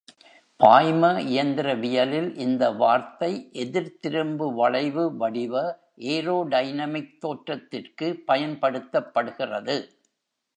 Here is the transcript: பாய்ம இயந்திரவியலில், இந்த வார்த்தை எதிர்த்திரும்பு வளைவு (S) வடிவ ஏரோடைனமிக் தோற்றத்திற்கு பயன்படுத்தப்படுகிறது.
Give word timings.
பாய்ம 0.59 1.01
இயந்திரவியலில், 1.25 2.29
இந்த 2.45 2.63
வார்த்தை 2.79 3.29
எதிர்த்திரும்பு 3.63 4.47
வளைவு 4.53 5.05
(S) 5.05 5.17
வடிவ 5.17 5.53
ஏரோடைனமிக் 6.07 7.13
தோற்றத்திற்கு 7.19 8.09
பயன்படுத்தப்படுகிறது. 8.27 9.77